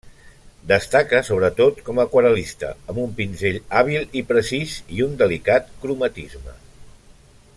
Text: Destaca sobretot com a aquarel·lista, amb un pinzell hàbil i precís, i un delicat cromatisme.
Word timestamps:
Destaca 0.69 1.19
sobretot 1.27 1.83
com 1.89 2.01
a 2.01 2.05
aquarel·lista, 2.09 2.71
amb 2.93 3.03
un 3.03 3.13
pinzell 3.21 3.61
hàbil 3.81 4.09
i 4.23 4.25
precís, 4.33 4.77
i 4.97 5.05
un 5.09 5.15
delicat 5.23 5.71
cromatisme. 5.85 6.59